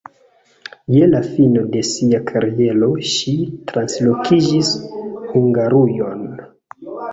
Je 0.93 1.09
la 1.11 1.19
fino 1.25 1.65
de 1.75 1.83
sia 1.89 2.21
kariero 2.31 2.89
ŝi 3.13 3.35
translokiĝis 3.73 4.75
Hungarujon. 5.37 6.27